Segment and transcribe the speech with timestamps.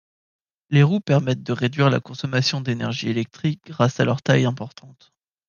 [0.71, 5.13] Les roues permettent de réduire la consommation d'énergie électrique grâce à leur taille importante.